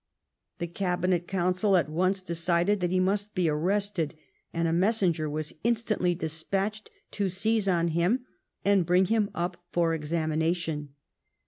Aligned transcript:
The 0.57 0.65
cabinet 0.65 1.27
coun 1.27 1.53
cil 1.53 1.77
at 1.77 1.87
once 1.87 2.23
decided 2.23 2.79
that 2.79 2.89
he 2.89 2.99
must 2.99 3.35
be 3.35 3.47
arrested, 3.47 4.15
and 4.51 4.67
a 4.67 4.73
messenger 4.73 5.29
was 5.29 5.53
instantly 5.63 6.15
despatched 6.15 6.89
to 7.11 7.29
seize 7.29 7.67
on 7.67 7.89
him 7.89 8.25
and 8.65 8.83
bring 8.83 9.05
him 9.05 9.29
up 9.35 9.57
for 9.71 9.93
examination. 9.93 10.95